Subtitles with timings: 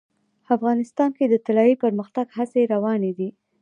[0.55, 3.29] افغانستان کې د طلا د پرمختګ هڅې روانې دي.